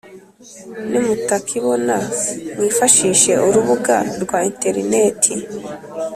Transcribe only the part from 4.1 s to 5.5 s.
rwa interineti